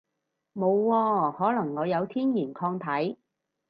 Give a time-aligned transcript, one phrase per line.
[0.55, 3.19] 冇喎，可能我有天然抗體